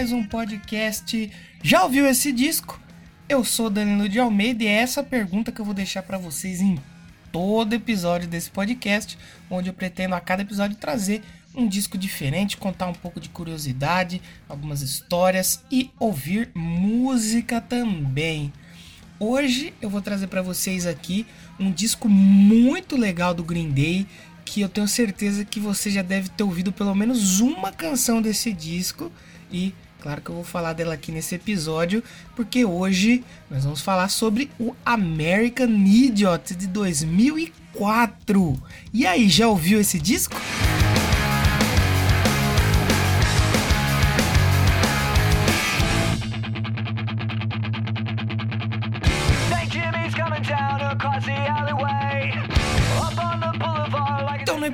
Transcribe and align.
Mais 0.00 0.12
um 0.12 0.24
podcast. 0.24 1.30
Já 1.62 1.84
ouviu 1.84 2.06
esse 2.06 2.32
disco? 2.32 2.80
Eu 3.28 3.44
sou 3.44 3.68
Danilo 3.68 4.08
de 4.08 4.18
Almeida 4.18 4.64
e 4.64 4.66
é 4.66 4.76
essa 4.76 5.02
pergunta 5.02 5.52
que 5.52 5.60
eu 5.60 5.64
vou 5.64 5.74
deixar 5.74 6.02
para 6.02 6.16
vocês 6.16 6.62
em 6.62 6.78
todo 7.30 7.74
episódio 7.74 8.26
desse 8.26 8.50
podcast, 8.50 9.18
onde 9.50 9.68
eu 9.68 9.74
pretendo 9.74 10.14
a 10.14 10.20
cada 10.20 10.40
episódio 10.40 10.74
trazer 10.78 11.22
um 11.54 11.68
disco 11.68 11.98
diferente, 11.98 12.56
contar 12.56 12.86
um 12.86 12.94
pouco 12.94 13.20
de 13.20 13.28
curiosidade, 13.28 14.22
algumas 14.48 14.80
histórias 14.80 15.62
e 15.70 15.90
ouvir 15.98 16.50
música 16.54 17.60
também. 17.60 18.50
Hoje 19.18 19.74
eu 19.82 19.90
vou 19.90 20.00
trazer 20.00 20.28
para 20.28 20.40
vocês 20.40 20.86
aqui 20.86 21.26
um 21.58 21.70
disco 21.70 22.08
muito 22.08 22.96
legal 22.96 23.34
do 23.34 23.44
Green 23.44 23.70
Day 23.70 24.06
que 24.46 24.62
eu 24.62 24.68
tenho 24.70 24.88
certeza 24.88 25.44
que 25.44 25.60
você 25.60 25.90
já 25.90 26.00
deve 26.00 26.30
ter 26.30 26.42
ouvido 26.42 26.72
pelo 26.72 26.94
menos 26.94 27.40
uma 27.40 27.70
canção 27.70 28.22
desse 28.22 28.50
disco 28.50 29.12
e 29.52 29.74
claro 30.00 30.20
que 30.20 30.30
eu 30.30 30.34
vou 30.34 30.44
falar 30.44 30.72
dela 30.72 30.94
aqui 30.94 31.12
nesse 31.12 31.34
episódio, 31.34 32.02
porque 32.34 32.64
hoje 32.64 33.24
nós 33.50 33.64
vamos 33.64 33.80
falar 33.80 34.08
sobre 34.08 34.50
o 34.58 34.74
American 34.84 35.68
Idiot 35.68 36.54
de 36.54 36.66
2004. 36.66 38.62
E 38.92 39.06
aí, 39.06 39.28
já 39.28 39.46
ouviu 39.48 39.80
esse 39.80 39.98
disco? 39.98 40.36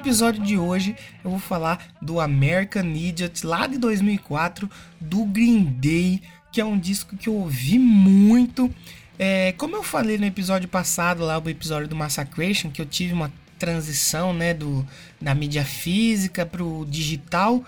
Episódio 0.07 0.41
de 0.41 0.57
hoje 0.57 0.95
eu 1.25 1.31
vou 1.31 1.41
falar 1.41 1.89
do 2.01 2.21
American 2.21 2.87
Idiot 2.95 3.45
lá 3.45 3.67
de 3.67 3.77
2004, 3.77 4.71
do 5.01 5.25
Green 5.25 5.65
Day, 5.65 6.23
que 6.53 6.61
é 6.61 6.65
um 6.65 6.79
disco 6.79 7.17
que 7.17 7.29
eu 7.29 7.35
ouvi 7.35 7.77
muito. 7.77 8.73
É, 9.19 9.51
como 9.59 9.75
eu 9.75 9.83
falei 9.83 10.17
no 10.17 10.25
episódio 10.25 10.69
passado, 10.69 11.25
lá 11.25 11.37
o 11.41 11.51
episódio 11.51 11.89
do 11.89 11.97
Massacration, 11.97 12.71
que 12.71 12.81
eu 12.81 12.87
tive 12.87 13.15
uma 13.15 13.33
transição 13.59 14.33
né, 14.33 14.55
do, 14.55 14.87
da 15.21 15.35
mídia 15.35 15.65
física 15.65 16.47
para 16.47 16.63
o 16.63 16.87
digital, 16.87 17.65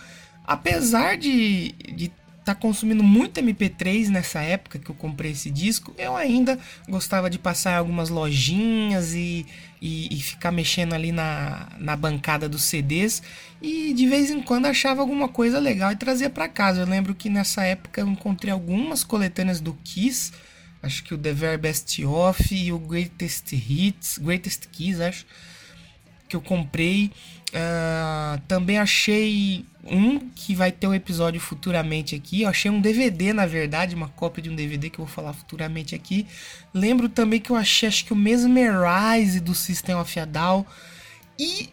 apesar 0.47 1.17
de, 1.17 1.73
de 1.93 2.09
tá 2.49 2.55
consumindo 2.55 3.05
muito 3.05 3.43
MP3 3.43 4.09
nessa 4.09 4.41
época 4.41 4.79
que 4.79 4.91
eu 4.91 4.95
comprei 4.95 5.33
esse 5.33 5.51
disco, 5.51 5.95
eu 5.99 6.17
ainda 6.17 6.59
gostava 6.89 7.29
de 7.29 7.39
passar 7.39 7.73
em 7.73 7.77
algumas 7.77 8.09
lojinhas 8.09 9.13
e, 9.13 9.45
e, 9.83 10.17
e, 10.17 10.23
ficar 10.23 10.51
mexendo 10.51 10.95
ali 10.95 11.13
na, 11.13 11.69
na 11.79 11.95
bancada 11.95 12.49
dos 12.49 12.63
CDs 12.63 13.23
e 13.61 13.93
de 13.93 14.07
vez 14.07 14.31
em 14.31 14.41
quando 14.41 14.65
achava 14.65 15.03
alguma 15.03 15.29
coisa 15.29 15.59
legal 15.59 15.93
e 15.93 15.97
trazia 15.97 16.31
para 16.31 16.49
casa. 16.49 16.81
Eu 16.81 16.87
lembro 16.87 17.15
que 17.15 17.29
nessa 17.29 17.65
época 17.65 18.01
eu 18.01 18.09
encontrei 18.09 18.51
algumas 18.51 19.05
coletâneas 19.05 19.61
do 19.61 19.75
Kiss, 19.85 20.33
acho 20.83 21.05
que 21.05 21.13
o 21.13 21.19
The 21.19 21.35
Very 21.35 21.59
Best 21.59 22.03
Of 22.03 22.55
e 22.55 22.73
o 22.73 22.79
Greatest 22.79 23.53
Hits, 23.53 24.17
Greatest 24.17 24.69
Kiss, 24.73 25.03
acho 25.03 25.27
que 26.29 26.37
eu 26.37 26.41
comprei. 26.41 27.11
Uh, 27.49 28.39
também 28.47 28.79
achei 28.79 29.65
um 29.85 30.19
que 30.19 30.55
vai 30.55 30.71
ter 30.71 30.87
um 30.87 30.95
episódio 30.95 31.41
futuramente 31.41 32.15
aqui. 32.15 32.43
Eu 32.43 32.49
achei 32.49 32.71
um 32.71 32.81
DVD, 32.81 33.33
na 33.33 33.47
verdade, 33.47 33.95
uma 33.95 34.09
cópia 34.09 34.43
de 34.43 34.51
um 34.51 34.55
DVD 34.55 34.91
que 34.91 34.99
eu 34.99 35.07
vou 35.07 35.15
falar 35.15 35.33
futuramente 35.33 35.95
aqui. 35.95 36.27
Lembro 36.75 37.09
também 37.09 37.41
que 37.41 37.51
eu 37.51 37.57
achei, 37.57 37.89
acho 37.89 38.05
que 38.05 38.13
o 38.13 38.17
Mesmerize 38.17 39.41
do 39.41 39.55
System 39.55 39.97
of 39.97 40.21
a 40.21 40.25
Down. 40.25 40.67
E 41.39 41.71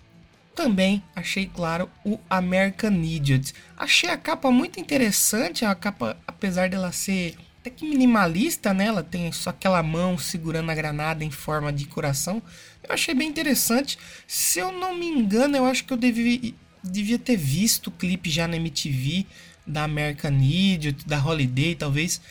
também 0.55 1.03
achei, 1.13 1.45
claro, 1.45 1.89
o 2.05 2.17
American 2.29 2.93
Idiot. 3.03 3.53
Achei 3.77 4.09
a 4.09 4.17
capa 4.17 4.49
muito 4.49 4.79
interessante, 4.79 5.65
a 5.65 5.75
capa, 5.75 6.15
apesar 6.25 6.69
dela 6.69 6.91
ser 6.93 7.35
até 7.65 7.69
que 7.71 7.83
minimalista, 7.83 8.73
né? 8.75 8.85
Ela 8.85 9.01
tem 9.01 9.31
só 9.31 9.49
aquela 9.49 9.81
mão 9.81 10.19
segurando 10.19 10.69
a 10.69 10.75
granada 10.75 11.23
em 11.23 11.31
forma 11.31 11.73
de 11.73 11.85
coração. 11.85 12.41
Eu 12.87 12.93
achei 12.93 13.15
bem 13.15 13.27
interessante. 13.27 13.97
Se 14.27 14.59
eu 14.59 14.71
não 14.71 14.95
me 14.95 15.07
engano, 15.07 15.57
eu 15.57 15.65
acho 15.65 15.83
que 15.83 15.91
eu 15.91 15.97
devia, 15.97 16.53
devia 16.83 17.17
ter 17.17 17.35
visto 17.35 17.87
o 17.87 17.91
clipe 17.91 18.29
já 18.29 18.47
na 18.47 18.57
MTV 18.57 19.25
da 19.65 19.83
American 19.83 20.39
Idiot, 20.39 21.07
da 21.07 21.23
Holiday, 21.23 21.73
talvez. 21.73 22.21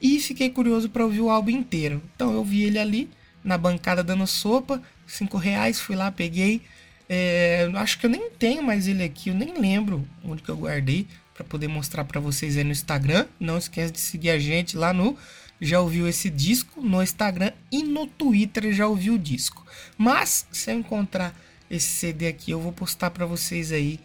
E 0.00 0.20
fiquei 0.20 0.48
curioso 0.48 0.88
para 0.88 1.04
ouvir 1.04 1.20
o 1.20 1.30
álbum 1.30 1.50
inteiro. 1.50 2.00
Então 2.14 2.32
eu 2.32 2.44
vi 2.44 2.62
ele 2.62 2.78
ali 2.78 3.10
na 3.42 3.58
bancada 3.58 4.04
dando 4.04 4.26
sopa, 4.28 4.80
cinco 5.06 5.36
reais, 5.36 5.80
fui 5.80 5.96
lá, 5.96 6.12
peguei. 6.12 6.62
É, 7.08 7.68
acho 7.74 7.98
que 7.98 8.06
eu 8.06 8.10
nem 8.10 8.30
tenho 8.30 8.62
mais 8.62 8.86
ele 8.86 9.02
aqui, 9.02 9.28
eu 9.28 9.34
nem 9.34 9.58
lembro 9.58 10.08
onde 10.24 10.42
que 10.42 10.48
eu 10.48 10.56
guardei 10.56 11.06
para 11.34 11.44
poder 11.44 11.68
mostrar 11.68 12.04
para 12.04 12.20
vocês 12.20 12.56
aí 12.56 12.64
no 12.64 12.72
Instagram. 12.72 13.26
Não 13.38 13.58
esquece 13.58 13.92
de 13.92 14.00
seguir 14.00 14.30
a 14.30 14.38
gente 14.38 14.76
lá 14.76 14.92
no 14.92 15.18
já 15.60 15.80
ouviu 15.80 16.08
esse 16.08 16.28
disco 16.28 16.80
no 16.80 17.02
Instagram 17.02 17.52
e 17.70 17.82
no 17.82 18.06
Twitter 18.06 18.72
já 18.72 18.86
ouviu 18.86 19.14
o 19.14 19.18
disco. 19.18 19.64
Mas 19.96 20.46
se 20.52 20.70
eu 20.70 20.78
encontrar 20.78 21.34
esse 21.70 21.88
CD 21.88 22.28
aqui, 22.28 22.50
eu 22.50 22.60
vou 22.60 22.72
postar 22.72 23.10
para 23.10 23.26
vocês 23.26 23.72
aí 23.72 23.98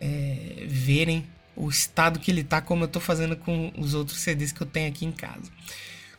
é, 0.00 0.64
verem 0.66 1.26
o 1.54 1.68
estado 1.68 2.20
que 2.20 2.30
ele 2.30 2.44
tá, 2.44 2.60
como 2.60 2.84
eu 2.84 2.88
tô 2.88 3.00
fazendo 3.00 3.36
com 3.36 3.72
os 3.78 3.94
outros 3.94 4.18
CDs 4.18 4.52
que 4.52 4.60
eu 4.60 4.66
tenho 4.66 4.88
aqui 4.88 5.06
em 5.06 5.12
casa. 5.12 5.50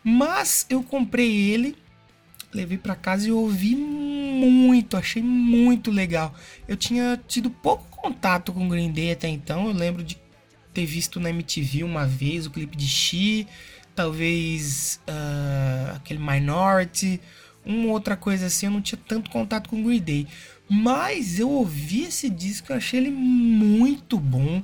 Mas 0.04 0.66
eu 0.70 0.82
comprei 0.82 1.52
ele, 1.52 1.76
levei 2.52 2.78
para 2.78 2.96
casa 2.96 3.28
e 3.28 3.32
ouvi 3.32 3.76
muito, 3.76 4.98
achei 4.98 5.22
muito 5.22 5.92
legal. 5.92 6.34
Eu 6.68 6.76
tinha 6.76 7.22
tido 7.28 7.50
pouco 7.50 7.86
contato 7.90 8.52
com 8.52 8.68
Green 8.68 8.92
Day 8.92 9.12
até 9.12 9.28
então, 9.28 9.68
eu 9.68 9.74
lembro 9.74 10.04
de 10.04 10.18
ter 10.78 10.86
visto 10.86 11.20
na 11.20 11.32
MTV 11.32 11.84
uma 11.84 12.06
vez 12.06 12.46
o 12.46 12.52
clipe 12.52 12.78
de 12.78 12.88
She, 12.88 13.48
talvez 13.96 15.00
uh, 15.10 15.96
aquele 15.96 16.20
Minority, 16.20 17.20
uma 17.66 17.88
outra 17.88 18.16
coisa 18.16 18.46
assim, 18.46 18.68
eu 18.68 18.72
não 18.72 18.82
tinha 18.82 19.00
tanto 19.08 19.32
contato 19.32 19.70
com 19.70 19.82
Green 19.82 20.00
Day. 20.00 20.28
Mas 20.70 21.40
eu 21.40 21.50
ouvi 21.50 22.04
esse 22.04 22.30
disco, 22.30 22.72
eu 22.72 22.78
achei 22.78 23.00
ele 23.00 23.10
muito 23.10 24.20
bom. 24.20 24.62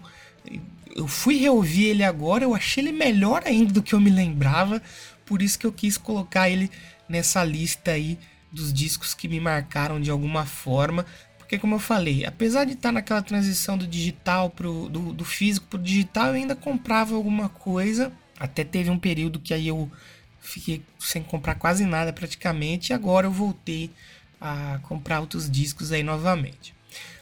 Eu 0.96 1.08
fui 1.08 1.38
reouvir 1.38 1.86
ele 1.86 2.04
agora, 2.04 2.44
eu 2.44 2.54
achei 2.54 2.84
ele 2.84 2.92
melhor 2.92 3.42
ainda 3.44 3.74
do 3.74 3.82
que 3.82 3.96
eu 3.96 4.00
me 4.00 4.12
lembrava, 4.12 4.80
por 5.26 5.42
isso 5.42 5.58
que 5.58 5.66
eu 5.66 5.72
quis 5.72 5.98
colocar 5.98 6.48
ele 6.48 6.70
nessa 7.10 7.44
lista 7.44 7.90
aí 7.90 8.20
dos 8.52 8.72
discos 8.72 9.16
que 9.16 9.28
me 9.28 9.40
marcaram 9.40 10.00
de 10.00 10.12
alguma 10.12 10.46
forma, 10.46 11.08
porque 11.44 11.60
como 11.60 11.76
eu 11.76 11.80
falei, 11.80 12.26
apesar 12.26 12.64
de 12.64 12.72
estar 12.72 12.92
naquela 12.92 13.22
transição 13.22 13.78
do 13.78 13.86
digital 13.86 14.50
pro 14.50 14.88
do, 14.88 15.12
do 15.12 15.26
físico 15.26 15.68
pro 15.68 15.78
digital, 15.78 16.28
eu 16.28 16.36
ainda 16.36 16.56
comprava 16.56 17.16
alguma 17.16 17.50
coisa. 17.50 18.12
Até 18.40 18.64
teve 18.64 18.90
um 18.90 18.98
período 18.98 19.40
que 19.40 19.54
aí 19.54 19.68
eu 19.68 19.92
fiquei 20.40 20.82
sem 20.98 21.22
comprar 21.22 21.56
quase 21.56 21.86
nada 21.86 22.14
praticamente, 22.14 22.92
e 22.92 22.94
agora 22.94 23.28
eu 23.28 23.32
voltei 23.32 23.92
a 24.40 24.80
comprar 24.84 25.20
outros 25.20 25.50
discos 25.50 25.92
aí 25.92 26.02
novamente. 26.02 26.74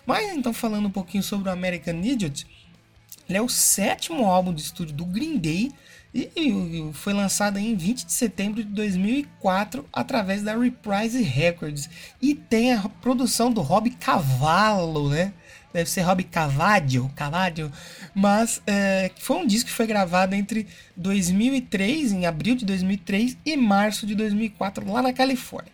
Mas 0.06 0.32
então 0.32 0.54
falando 0.54 0.88
um 0.88 0.92
pouquinho 0.92 1.24
sobre 1.24 1.50
o 1.50 1.52
American 1.52 2.00
Idiot, 2.02 2.46
ele 3.28 3.38
é 3.38 3.42
o 3.42 3.50
sétimo 3.50 4.26
álbum 4.26 4.54
de 4.54 4.62
estúdio 4.62 4.96
do 4.96 5.06
Green 5.06 5.38
Day 5.38 5.72
e 6.14 6.92
foi 6.94 7.14
lançado 7.14 7.58
em 7.58 7.76
20 7.76 8.06
de 8.06 8.12
setembro 8.12 8.64
de 8.64 8.70
2004 8.70 9.86
através 9.94 10.44
da 10.44 10.58
Reprise 10.58 11.22
Records. 11.22 11.90
E 12.22 12.36
tem 12.36 12.74
a 12.74 12.90
produção 13.02 13.52
do 13.52 13.62
Rob 13.62 13.90
Cavallo, 13.92 15.10
né? 15.10 15.34
Deve 15.74 15.90
ser 15.90 16.02
Rob 16.02 16.22
Cavadio, 16.26 17.10
Cavadio. 17.16 17.72
Mas 18.14 18.62
é, 18.68 19.10
foi 19.18 19.38
um 19.38 19.48
disco 19.48 19.70
que 19.70 19.76
foi 19.76 19.88
gravado 19.88 20.36
entre 20.36 20.68
2003, 20.98 22.12
em 22.12 22.26
abril 22.26 22.56
de 22.56 22.66
2003, 22.66 23.38
e 23.46 23.56
março 23.56 24.06
de 24.06 24.14
2004, 24.14 24.92
lá 24.92 25.02
na 25.02 25.14
Califórnia. 25.14 25.72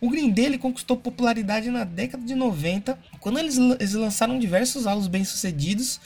O 0.00 0.08
Green 0.08 0.30
Day 0.30 0.56
conquistou 0.56 0.96
popularidade 0.96 1.70
na 1.70 1.84
década 1.84 2.24
de 2.24 2.34
90, 2.34 2.98
quando 3.20 3.38
eles, 3.38 3.58
eles 3.58 3.92
lançaram 3.92 4.38
diversos 4.38 4.86
álbuns 4.86 5.08
bem-sucedidos 5.08 6.00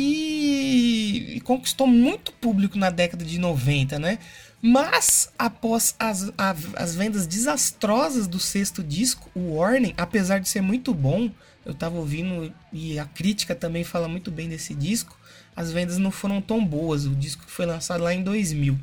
e, 0.00 1.34
e 1.34 1.40
conquistou 1.40 1.88
muito 1.88 2.30
público 2.34 2.78
na 2.78 2.88
década 2.88 3.24
de 3.24 3.36
90, 3.36 3.98
né? 3.98 4.20
Mas 4.62 5.32
após 5.36 5.96
as, 5.98 6.32
as 6.76 6.94
vendas 6.94 7.26
desastrosas 7.26 8.28
do 8.28 8.38
sexto 8.38 8.82
disco, 8.82 9.28
o 9.34 9.56
Warning, 9.56 9.94
apesar 9.96 10.38
de 10.38 10.48
ser 10.48 10.60
muito 10.60 10.94
bom, 10.94 11.28
eu 11.66 11.74
tava 11.74 11.96
ouvindo 11.96 12.52
e 12.72 12.96
a 12.96 13.06
crítica 13.06 13.56
também 13.56 13.82
fala 13.82 14.06
muito 14.06 14.30
bem 14.30 14.48
desse 14.48 14.72
disco, 14.72 15.18
as 15.56 15.72
vendas 15.72 15.98
não 15.98 16.12
foram 16.12 16.40
tão 16.40 16.64
boas. 16.64 17.04
O 17.04 17.16
disco 17.16 17.42
foi 17.48 17.66
lançado 17.66 18.04
lá 18.04 18.14
em 18.14 18.22
2000. 18.22 18.78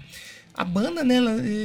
A 0.53 0.65
banda 0.65 1.01
né, 1.01 1.15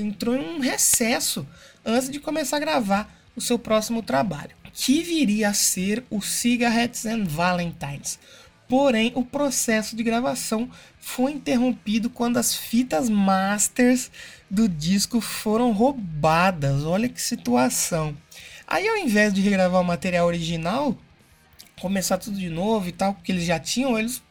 entrou 0.01 0.37
em 0.37 0.57
um 0.57 0.61
recesso 0.61 1.45
antes 1.85 2.09
de 2.09 2.21
começar 2.21 2.59
a 2.59 2.61
gravar 2.61 3.21
o 3.35 3.41
seu 3.41 3.59
próximo 3.59 4.01
trabalho, 4.01 4.53
que 4.73 5.03
viria 5.03 5.49
a 5.49 5.55
ser 5.55 6.05
o 6.09 6.21
Cigarettes 6.21 7.05
and 7.05 7.25
Valentines. 7.25 8.19
Porém, 8.71 9.11
o 9.17 9.25
processo 9.25 9.97
de 9.97 10.05
gravação 10.05 10.71
foi 11.01 11.33
interrompido 11.33 12.09
quando 12.09 12.37
as 12.37 12.55
fitas 12.55 13.11
masters 13.11 14.13
do 14.49 14.69
disco 14.69 15.21
foram 15.21 15.73
roubadas. 15.73 16.85
Olha 16.85 17.09
que 17.09 17.21
situação. 17.21 18.17
Aí, 18.69 18.89
ao 18.89 18.97
invés 18.97 19.35
de 19.35 19.41
regravar 19.41 19.81
o 19.81 19.85
material 19.85 20.25
original, 20.25 20.97
começar 21.81 22.19
tudo 22.19 22.39
de 22.39 22.49
novo 22.49 22.89
e 22.89 22.93
tal, 22.93 23.13
porque 23.13 23.33
eles 23.33 23.43
já 23.43 23.59
tinham, 23.59 23.99
eles 23.99 24.23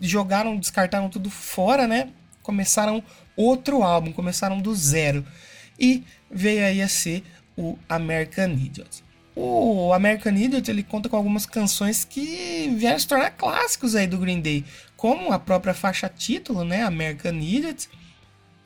jogaram, 0.00 0.56
descartaram 0.56 1.08
tudo 1.08 1.30
fora, 1.30 1.86
né? 1.86 2.08
Começaram 2.42 3.00
outro 3.36 3.84
álbum, 3.84 4.10
começaram 4.10 4.60
do 4.60 4.74
zero. 4.74 5.24
E 5.78 6.02
veio 6.28 6.66
aí 6.66 6.82
a 6.82 6.88
ser 6.88 7.22
o 7.56 7.78
American 7.88 8.50
Idiot. 8.50 9.05
O 9.38 9.92
American 9.92 10.32
Idiot 10.32 10.70
ele 10.70 10.82
conta 10.82 11.10
com 11.10 11.16
algumas 11.16 11.44
canções 11.44 12.04
que 12.04 12.74
vieram 12.74 12.98
se 12.98 13.06
tornar 13.06 13.32
clássicos 13.32 13.94
aí 13.94 14.06
do 14.06 14.16
Green 14.16 14.40
Day, 14.40 14.64
como 14.96 15.30
a 15.30 15.38
própria 15.38 15.74
faixa 15.74 16.08
título, 16.08 16.64
né, 16.64 16.82
American 16.82 17.34
Idiot, 17.34 17.86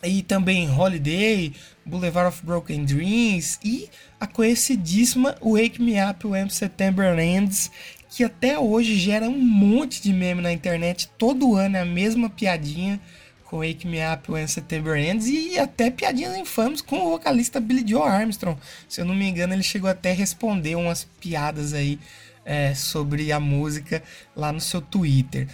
e 0.01 0.23
também 0.23 0.71
Holiday, 0.71 1.53
Boulevard 1.85 2.29
of 2.29 2.47
Broken 2.47 2.85
Dreams 2.85 3.59
e 3.65 3.91
a 4.21 4.29
conhecidíssima 4.29 5.37
Wake 5.43 5.83
Me 5.83 5.95
Up 6.03 6.25
When 6.25 6.49
September 6.49 7.19
Ends, 7.19 7.69
que 8.09 8.23
até 8.23 8.57
hoje 8.57 8.95
gera 8.97 9.29
um 9.29 9.39
monte 9.41 10.01
de 10.01 10.13
meme 10.13 10.41
na 10.41 10.53
internet, 10.53 11.11
todo 11.19 11.57
ano 11.57 11.79
é 11.79 11.81
a 11.81 11.85
mesma 11.85 12.31
piadinha 12.31 13.01
com 13.51 13.59
Wake 13.59 13.85
Me 13.85 13.99
Up 14.01 14.31
When 14.31 14.47
September 14.47 14.97
Ends 14.97 15.27
e 15.27 15.59
até 15.59 15.91
piadinhas 15.91 16.37
infames 16.37 16.81
com 16.81 17.05
o 17.05 17.11
vocalista 17.11 17.59
Billy 17.59 17.85
Joe 17.85 18.03
Armstrong. 18.03 18.57
Se 18.89 19.01
eu 19.01 19.05
não 19.05 19.15
me 19.15 19.29
engano, 19.29 19.53
ele 19.53 19.65
chegou 19.65 19.91
até 19.91 20.13
a 20.13 20.15
responder 20.15 20.77
umas 20.77 21.03
piadas 21.21 21.75
aí 21.75 21.99
é, 22.45 22.73
sobre 22.75 23.33
a 23.33 23.41
música 23.41 24.05
lá 24.37 24.53
no 24.53 24.61
seu 24.61 24.81
Twitter. 24.81 25.49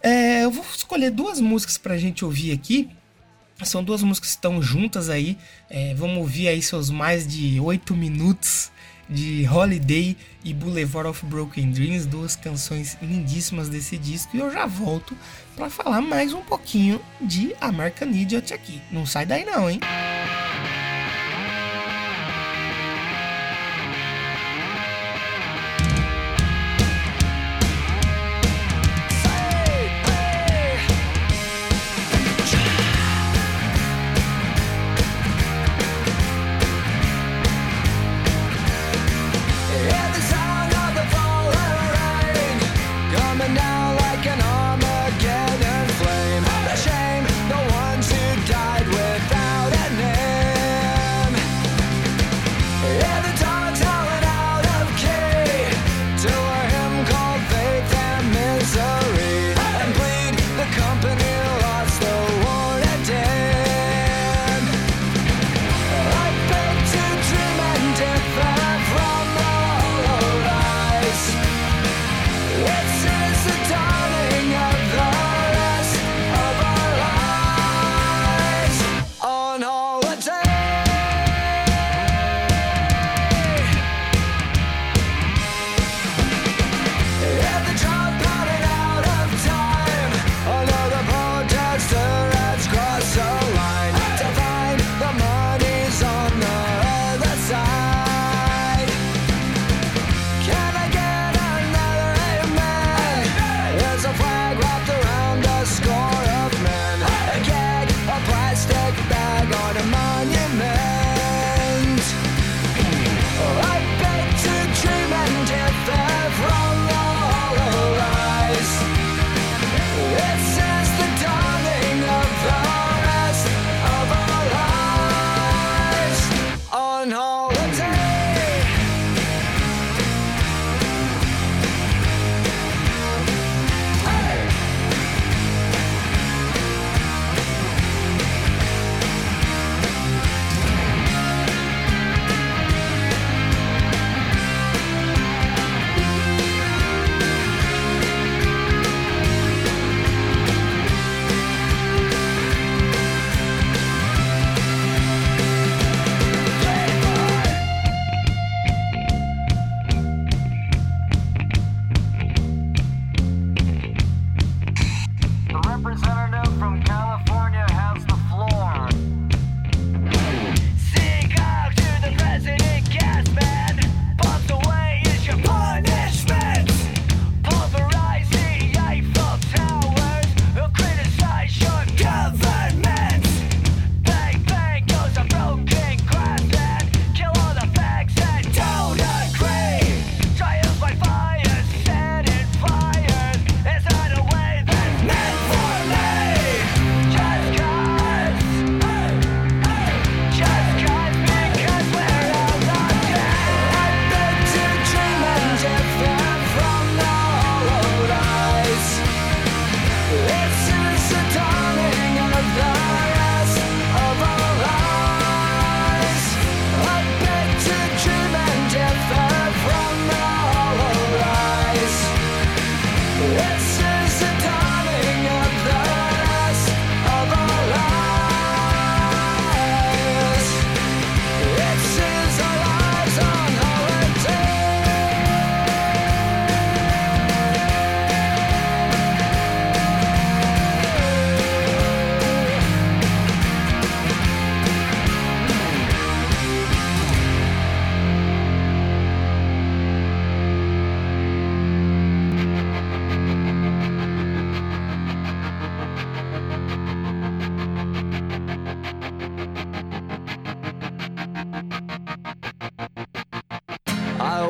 É, 0.00 0.44
eu 0.44 0.52
vou 0.52 0.64
escolher 0.64 1.10
duas 1.10 1.40
músicas 1.40 1.76
pra 1.76 1.98
gente 1.98 2.24
ouvir 2.24 2.52
aqui. 2.52 2.88
São 3.64 3.82
duas 3.82 4.04
músicas 4.04 4.30
que 4.30 4.36
estão 4.36 4.62
juntas 4.62 5.10
aí. 5.10 5.36
É, 5.68 5.92
vamos 5.94 6.16
ouvir 6.18 6.46
aí 6.46 6.62
seus 6.62 6.90
mais 6.90 7.26
de 7.26 7.58
oito 7.58 7.94
minutos 7.94 8.70
de 9.10 9.46
Holiday 9.48 10.16
e 10.44 10.54
Boulevard 10.54 11.08
of 11.08 11.26
Broken 11.26 11.72
Dreams, 11.72 12.06
duas 12.06 12.36
canções 12.36 12.96
lindíssimas 13.02 13.68
desse 13.68 13.98
disco, 13.98 14.36
e 14.36 14.40
eu 14.40 14.50
já 14.50 14.66
volto 14.66 15.16
para 15.56 15.68
falar 15.68 16.00
mais 16.00 16.32
um 16.32 16.40
pouquinho 16.42 17.00
de 17.20 17.54
American 17.60 18.08
Idiot 18.08 18.54
aqui. 18.54 18.80
Não 18.90 19.04
sai 19.04 19.26
daí 19.26 19.44
não, 19.44 19.68
hein? 19.68 19.80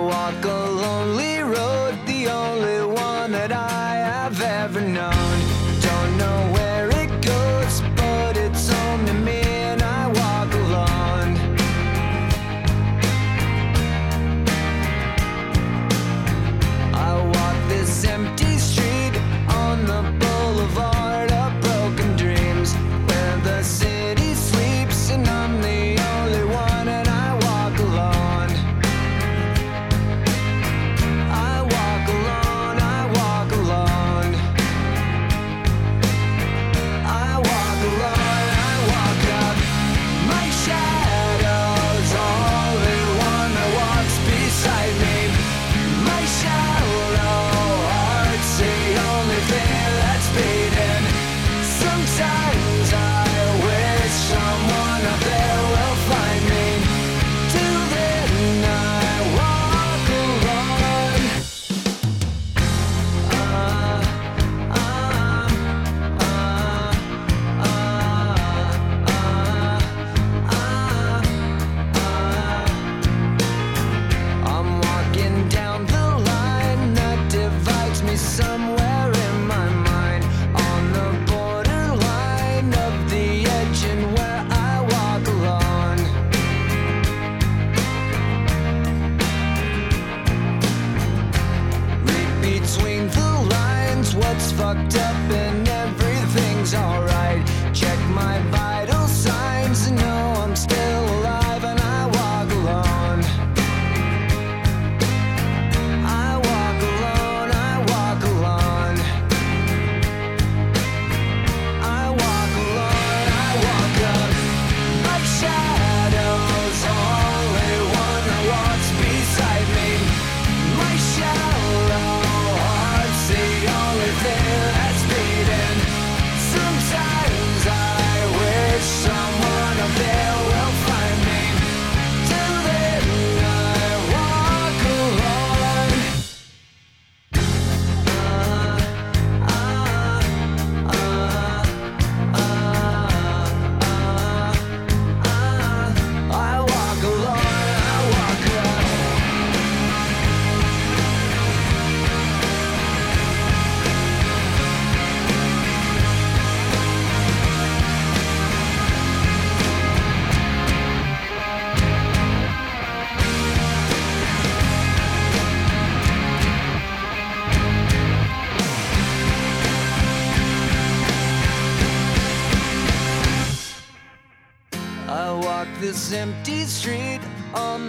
walk 0.09 0.45
a 0.45 0.71
lonely 0.83 1.30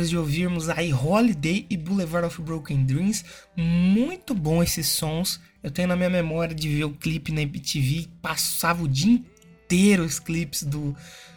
depois 0.00 0.08
de 0.08 0.16
ouvirmos 0.16 0.68
aí 0.70 0.94
Holiday 0.94 1.66
e 1.68 1.76
Boulevard 1.76 2.26
of 2.26 2.40
Broken 2.40 2.84
Dreams. 2.86 3.22
Muito 3.54 4.32
bom 4.34 4.62
esses 4.62 4.88
sons. 4.88 5.38
Eu 5.62 5.70
tenho 5.70 5.88
na 5.88 5.96
minha 5.96 6.08
memória 6.08 6.54
de 6.54 6.68
ver 6.70 6.84
o 6.84 6.90
clipe 6.90 7.30
na 7.30 7.42
MTV, 7.42 8.08
passava 8.22 8.82
o 8.82 8.88
dia 8.88 9.12
inteiro 9.12 10.04
os 10.04 10.18
clipes 10.18 10.62
do, 10.62 10.96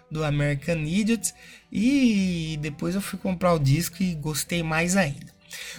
do 0.09 0.23
American 0.23 0.77
Idiot 0.77 1.33
e 1.69 2.57
depois 2.61 2.95
eu 2.95 3.01
fui 3.01 3.19
comprar 3.19 3.53
o 3.53 3.59
disco 3.59 4.01
e 4.01 4.15
gostei 4.15 4.63
mais 4.63 4.95
ainda. 4.95 5.33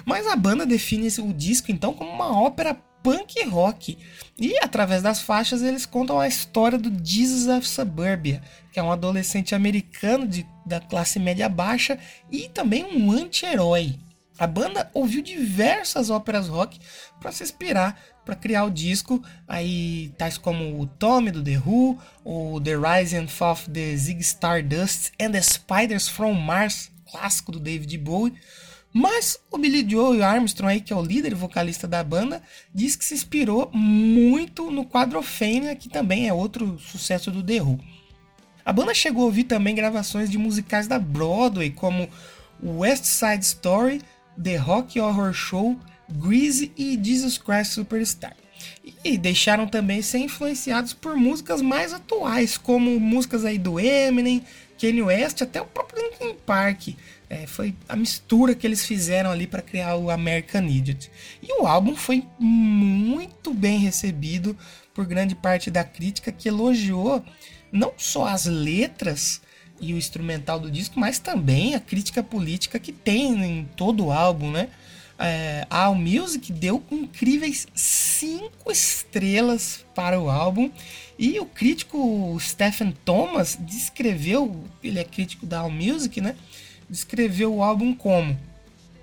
Mas 0.04 0.26
a 0.26 0.36
banda 0.36 0.66
define 0.66 1.08
o 1.20 1.32
disco 1.32 1.72
então 1.72 1.94
como 1.94 2.10
uma 2.10 2.38
ópera 2.38 2.74
punk 3.02 3.42
rock 3.44 3.96
e 4.38 4.58
através 4.62 5.02
das 5.02 5.22
faixas 5.22 5.62
eles 5.62 5.86
contam 5.86 6.20
a 6.20 6.28
história 6.28 6.76
do 6.76 6.92
Jesus 7.02 7.48
of 7.48 7.66
Suburbia, 7.66 8.42
que 8.70 8.78
é 8.78 8.82
um 8.82 8.92
adolescente 8.92 9.54
americano 9.54 10.26
de, 10.28 10.46
da 10.64 10.80
classe 10.80 11.18
média 11.18 11.48
baixa 11.48 11.98
e 12.30 12.48
também 12.48 12.84
um 12.84 13.10
anti-herói. 13.10 13.98
A 14.38 14.46
banda 14.46 14.90
ouviu 14.92 15.22
diversas 15.22 16.10
óperas 16.10 16.48
rock 16.48 16.78
para 17.20 17.30
se 17.30 17.42
inspirar 17.42 18.00
para 18.24 18.34
criar 18.34 18.64
o 18.64 18.70
disco, 18.70 19.22
aí 19.46 20.12
tais 20.16 20.38
como 20.38 20.80
o 20.80 20.86
Tommy 20.86 21.30
do 21.30 21.44
The 21.44 21.58
Who, 21.58 21.98
o 22.24 22.60
The 22.60 22.72
Rise 22.74 23.16
and 23.16 23.28
Fall 23.28 23.52
of 23.52 23.70
the 23.70 23.94
Zig 23.96 24.20
Stardust 24.22 25.12
and 25.20 25.32
the 25.32 25.42
Spiders 25.42 26.08
from 26.08 26.32
Mars, 26.32 26.90
clássico 27.10 27.52
do 27.52 27.60
David 27.60 27.98
Bowie, 27.98 28.32
Mas 28.96 29.40
o 29.50 29.58
Billy 29.58 29.84
Joe 29.90 30.22
Armstrong, 30.22 30.74
aí, 30.74 30.80
que 30.80 30.92
é 30.92 30.96
o 30.96 31.02
líder 31.02 31.34
vocalista 31.34 31.88
da 31.88 32.04
banda, 32.04 32.40
diz 32.72 32.94
que 32.94 33.04
se 33.04 33.12
inspirou 33.12 33.68
muito 33.72 34.70
no 34.70 34.86
Quadrophenia, 34.86 35.74
que 35.74 35.88
também 35.88 36.28
é 36.28 36.32
outro 36.32 36.78
sucesso 36.78 37.32
do 37.32 37.42
The 37.42 37.60
Who. 37.60 37.80
A 38.64 38.72
banda 38.72 38.94
chegou 38.94 39.24
a 39.24 39.26
ouvir 39.26 39.44
também 39.44 39.74
gravações 39.74 40.30
de 40.30 40.38
musicais 40.38 40.86
da 40.86 40.98
Broadway, 40.98 41.70
como 41.70 42.08
West 42.62 43.04
Side 43.04 43.44
Story, 43.44 44.00
The 44.42 44.56
Rock 44.56 44.98
Horror 44.98 45.32
Show, 45.34 45.78
Greasy 46.08 46.72
e 46.76 46.98
Jesus 47.02 47.36
Christ 47.36 47.72
Superstar. 47.72 48.34
E 49.04 49.18
deixaram 49.18 49.66
também 49.66 50.00
ser 50.00 50.18
influenciados 50.18 50.94
por 50.94 51.16
músicas 51.16 51.60
mais 51.60 51.92
atuais, 51.92 52.56
como 52.56 52.98
músicas 52.98 53.44
aí 53.44 53.58
do 53.58 53.78
Eminem, 53.78 54.42
Kanye 54.80 55.02
West, 55.02 55.42
até 55.42 55.60
o 55.60 55.66
próprio 55.66 56.02
Linkin 56.02 56.34
Park. 56.46 56.88
É, 57.28 57.46
foi 57.46 57.74
a 57.88 57.96
mistura 57.96 58.54
que 58.54 58.66
eles 58.66 58.84
fizeram 58.86 59.30
ali 59.30 59.46
para 59.46 59.60
criar 59.60 59.96
o 59.96 60.10
American 60.10 60.64
Idiot. 60.66 61.10
E 61.42 61.60
o 61.60 61.66
álbum 61.66 61.94
foi 61.94 62.24
muito 62.38 63.52
bem 63.52 63.78
recebido 63.78 64.56
por 64.94 65.04
grande 65.04 65.34
parte 65.34 65.70
da 65.70 65.84
crítica 65.84 66.32
que 66.32 66.48
elogiou 66.48 67.22
não 67.74 67.92
só 67.98 68.26
as 68.28 68.46
letras 68.46 69.40
e 69.80 69.92
o 69.92 69.98
instrumental 69.98 70.60
do 70.60 70.70
disco, 70.70 70.98
mas 70.98 71.18
também 71.18 71.74
a 71.74 71.80
crítica 71.80 72.22
política 72.22 72.78
que 72.78 72.92
tem 72.92 73.44
em 73.44 73.64
todo 73.76 74.06
o 74.06 74.12
álbum, 74.12 74.52
né? 74.52 74.68
É, 75.18 75.66
a 75.68 75.84
Allmusic 75.84 76.52
deu 76.52 76.82
incríveis 76.90 77.66
cinco 77.74 78.70
estrelas 78.70 79.84
para 79.94 80.20
o 80.20 80.28
álbum 80.28 80.70
e 81.18 81.38
o 81.38 81.46
crítico 81.46 82.36
Stephen 82.40 82.92
Thomas 83.04 83.56
descreveu, 83.60 84.64
ele 84.82 84.98
é 84.98 85.04
crítico 85.04 85.44
da 85.44 85.60
Allmusic, 85.60 86.20
né? 86.20 86.36
Descreveu 86.88 87.54
o 87.54 87.62
álbum 87.62 87.94
como, 87.94 88.38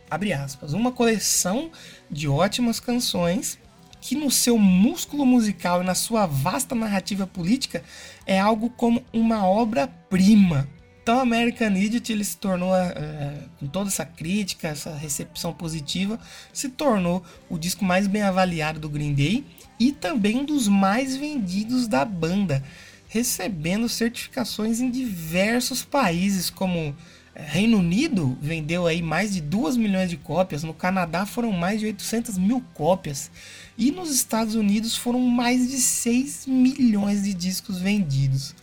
abre 0.09 0.31
aspas, 0.31 0.73
uma 0.73 0.91
coleção 0.91 1.71
de 2.09 2.27
ótimas 2.27 2.79
canções 2.79 3.57
que 4.01 4.15
no 4.15 4.31
seu 4.31 4.57
músculo 4.57 5.25
musical 5.25 5.81
e 5.81 5.85
na 5.85 5.93
sua 5.93 6.25
vasta 6.25 6.73
narrativa 6.73 7.27
política 7.27 7.83
é 8.25 8.39
algo 8.39 8.71
como 8.71 9.03
uma 9.13 9.45
obra-prima. 9.47 10.67
Então, 11.03 11.19
American 11.19 11.75
Idiot 11.75 12.11
ele 12.11 12.23
se 12.23 12.37
tornou, 12.37 12.75
é, 12.75 13.35
com 13.59 13.67
toda 13.67 13.89
essa 13.89 14.05
crítica, 14.05 14.67
essa 14.67 14.93
recepção 14.95 15.53
positiva, 15.53 16.19
se 16.51 16.69
tornou 16.69 17.23
o 17.49 17.57
disco 17.57 17.85
mais 17.85 18.07
bem 18.07 18.21
avaliado 18.23 18.79
do 18.79 18.89
Green 18.89 19.13
Day 19.13 19.45
e 19.79 19.91
também 19.91 20.37
um 20.37 20.45
dos 20.45 20.67
mais 20.67 21.15
vendidos 21.15 21.87
da 21.87 22.05
banda, 22.05 22.63
recebendo 23.07 23.89
certificações 23.89 24.79
em 24.79 24.91
diversos 24.91 25.83
países, 25.83 26.49
como 26.49 26.95
Reino 27.33 27.77
Unido 27.77 28.37
vendeu 28.41 28.85
aí 28.85 29.01
mais 29.01 29.33
de 29.33 29.41
2 29.41 29.77
milhões 29.77 30.09
de 30.09 30.17
cópias, 30.17 30.63
no 30.63 30.73
Canadá 30.73 31.25
foram 31.25 31.51
mais 31.51 31.79
de 31.79 31.85
800 31.85 32.37
mil 32.37 32.61
cópias 32.73 33.31
e 33.77 33.89
nos 33.91 34.11
Estados 34.11 34.55
Unidos 34.55 34.95
foram 34.97 35.19
mais 35.19 35.69
de 35.69 35.77
6 35.77 36.45
milhões 36.45 37.23
de 37.23 37.33
discos 37.33 37.79
vendidos. 37.79 38.53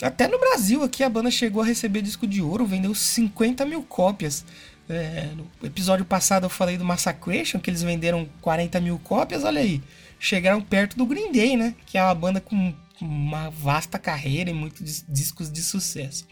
Até 0.00 0.28
no 0.28 0.38
Brasil 0.38 0.82
aqui 0.82 1.02
a 1.02 1.08
banda 1.08 1.30
chegou 1.30 1.62
a 1.62 1.66
receber 1.66 2.02
disco 2.02 2.26
de 2.26 2.40
ouro, 2.42 2.66
vendeu 2.66 2.94
50 2.94 3.64
mil 3.64 3.82
cópias. 3.82 4.44
É, 4.88 5.30
no 5.36 5.66
episódio 5.66 6.04
passado 6.04 6.44
eu 6.44 6.50
falei 6.50 6.76
do 6.76 6.84
Massacration, 6.84 7.58
que 7.58 7.70
eles 7.70 7.82
venderam 7.82 8.28
40 8.40 8.80
mil 8.80 8.98
cópias, 9.00 9.42
olha 9.42 9.60
aí. 9.60 9.82
Chegaram 10.18 10.62
perto 10.62 10.96
do 10.96 11.06
Green 11.06 11.32
Day, 11.32 11.56
né? 11.56 11.74
Que 11.86 11.98
é 11.98 12.02
uma 12.02 12.14
banda 12.14 12.40
com 12.40 12.72
uma 13.00 13.50
vasta 13.50 13.98
carreira 13.98 14.50
e 14.50 14.54
muitos 14.54 15.04
discos 15.08 15.50
de 15.50 15.62
sucesso. 15.62 16.26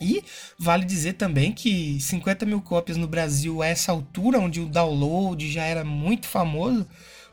E 0.00 0.22
vale 0.58 0.84
dizer 0.84 1.14
também 1.14 1.52
que 1.52 1.98
50 2.00 2.44
mil 2.44 2.60
cópias 2.60 2.96
no 2.96 3.06
Brasil 3.06 3.62
a 3.62 3.66
essa 3.66 3.92
altura, 3.92 4.38
onde 4.38 4.60
o 4.60 4.66
download 4.66 5.50
já 5.50 5.64
era 5.64 5.84
muito 5.84 6.26
famoso, 6.26 6.86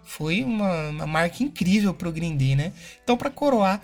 foi 0.04 0.43
uma, 0.43 0.89
uma 0.89 1.08
marca 1.08 1.43
incrível 1.43 1.93
para 1.93 2.10
o 2.10 2.12
Green 2.12 2.36
Day, 2.36 2.56
né? 2.56 2.74
Então, 3.04 3.17
para 3.17 3.30
coroar 3.30 3.82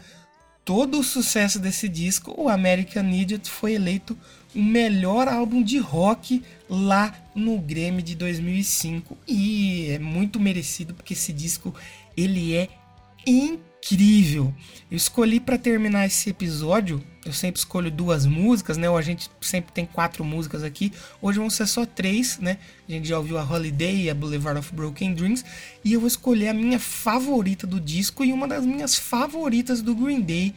todo 0.63 1.00
o 1.00 1.04
sucesso 1.04 1.60
desse 1.60 1.88
disco, 1.88 2.34
o 2.38 2.50
American 2.50 3.10
Idiot 3.10 3.50
foi 3.50 3.74
eleito 3.74 4.18
o 4.54 4.62
melhor 4.62 5.28
álbum 5.28 5.63
de 5.63 5.78
rock 5.78 6.44
lá 6.70 7.13
no 7.34 7.58
Grammy 7.60 8.02
de 8.02 8.16
2005 8.16 9.18
e 9.28 9.92
é 9.92 10.00
muito 10.00 10.40
merecido 10.40 10.94
porque 10.94 11.13
esse 11.13 11.32
disco 11.32 11.74
ele 12.16 12.56
é 12.56 12.68
incrível 13.26 13.66
incrível. 13.88 14.54
Eu 14.89 14.97
escolhi 14.97 15.39
para 15.39 15.58
terminar 15.58 16.06
esse 16.06 16.30
episódio, 16.30 17.04
eu 17.26 17.34
sempre 17.34 17.60
escolho 17.60 17.91
duas 17.91 18.26
músicas, 18.26 18.78
né? 18.78 18.89
Ou 18.89 18.97
a 18.97 19.02
gente 19.02 19.30
sempre 19.41 19.71
tem 19.71 19.86
quatro 19.86 20.23
músicas 20.23 20.63
aqui. 20.63 20.93
Hoje 21.21 21.39
vão 21.39 21.50
ser 21.50 21.67
só 21.67 21.86
três, 21.86 22.38
né? 22.39 22.58
A 22.88 22.91
gente 22.91 23.08
já 23.08 23.17
ouviu 23.17 23.38
a 23.38 23.43
Holiday 23.43 24.04
e 24.04 24.10
a 24.10 24.15
Boulevard 24.15 24.60
of 24.60 24.73
Broken 24.73 25.13
Dreams. 25.13 25.43
E 25.84 25.93
eu 25.93 26.00
vou 26.00 26.08
escolher 26.08 26.50
a 26.50 26.54
minha 26.54 26.80
favorita 26.80 27.67
do 27.67 27.80
disco 27.80 28.23
e 28.23 28.32
uma 28.32 28.47
das 28.47 28.65
minhas 28.65 28.95
favoritas 28.95 29.82
do 29.82 29.93
Green 29.93 30.21
Day, 30.21 30.54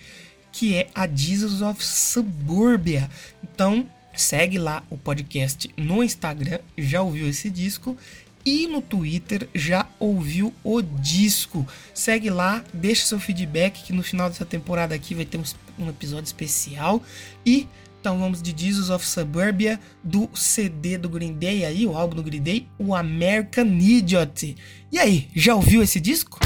que 0.52 0.76
é 0.76 0.88
a 0.94 1.08
Jesus 1.08 1.60
of 1.60 1.84
Suburbia. 1.84 3.10
Então, 3.42 3.88
segue 4.14 4.58
lá 4.58 4.82
o 4.90 4.96
podcast 4.96 5.68
no 5.76 6.04
Instagram, 6.04 6.60
já 6.76 7.02
ouviu 7.02 7.28
esse 7.28 7.50
disco 7.50 7.96
e 8.44 8.66
no 8.66 8.80
Twitter 8.80 9.48
já 9.54 9.86
ouviu 9.98 10.52
o 10.64 10.80
disco. 10.80 11.66
Segue 11.94 12.30
lá, 12.30 12.64
deixa 12.72 13.06
seu 13.06 13.20
feedback 13.20 13.82
que 13.84 13.92
no 13.92 14.02
final 14.02 14.28
dessa 14.28 14.44
temporada 14.44 14.94
aqui 14.94 15.14
vai 15.14 15.24
ter 15.24 15.38
um, 15.38 15.44
um 15.78 15.88
episódio 15.88 16.24
especial. 16.24 17.02
E 17.44 17.68
então 18.00 18.18
vamos 18.18 18.40
de 18.40 18.54
Jesus 18.56 18.88
of 18.88 19.06
Suburbia 19.06 19.78
do 20.02 20.30
CD 20.34 20.96
do 20.96 21.08
Green 21.08 21.34
Day 21.34 21.66
aí, 21.66 21.86
o 21.86 21.96
álbum 21.96 22.16
do 22.16 22.22
Green 22.22 22.42
Day, 22.42 22.66
o 22.78 22.94
American 22.94 23.66
Idiot. 23.66 24.56
E 24.90 24.98
aí, 24.98 25.28
já 25.36 25.54
ouviu 25.54 25.82
esse 25.82 26.00
disco? 26.00 26.40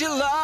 facts. 0.00 0.39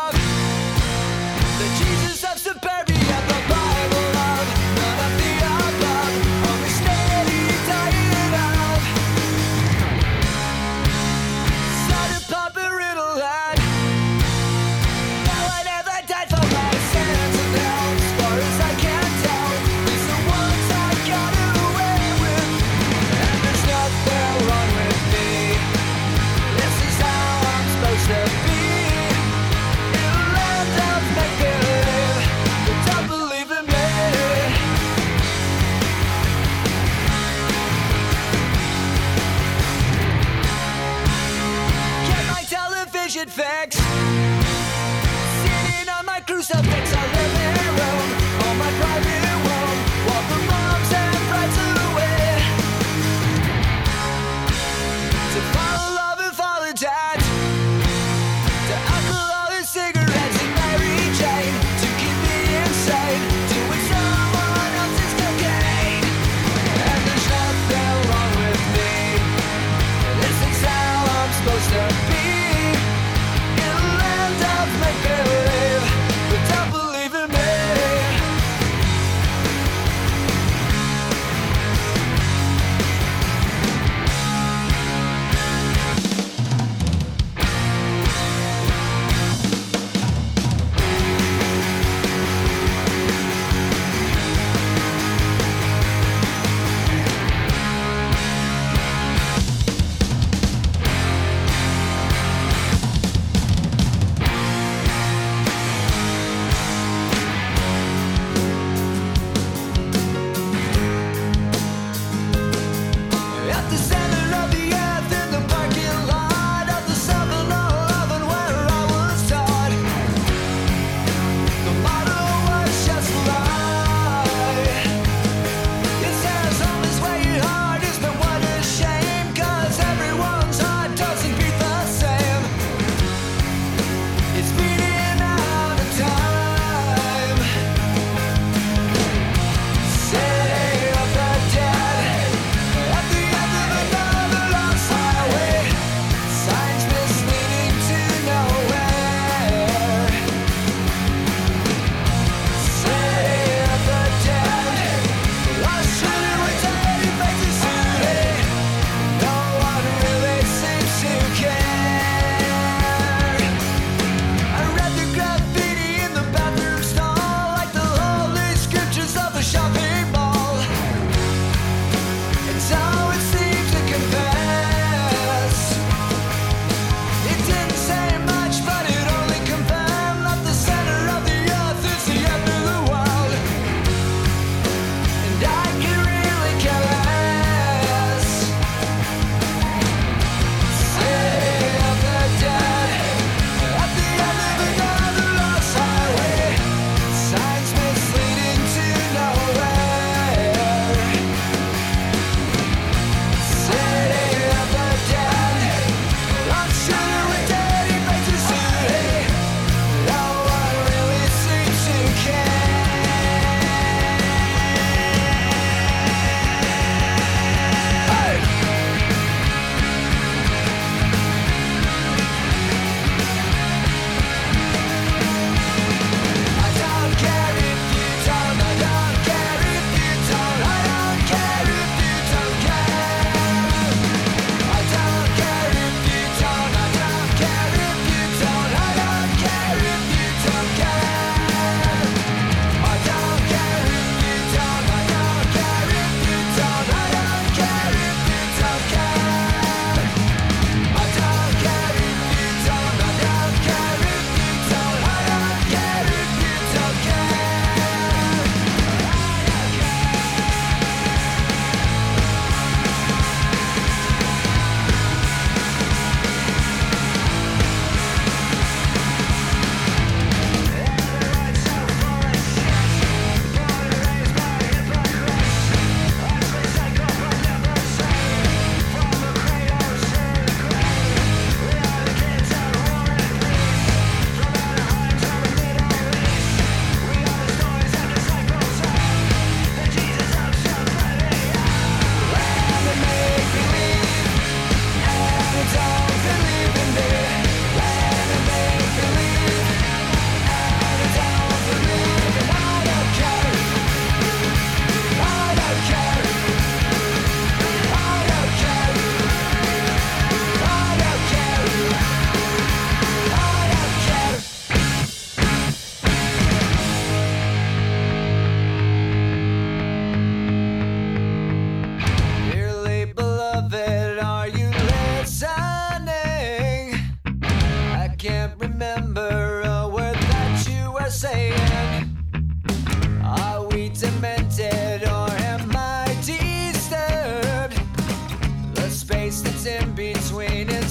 Space 339.07 339.41
that's 339.41 339.67
in 339.67 339.95
between 339.95 340.69
and 340.69 340.91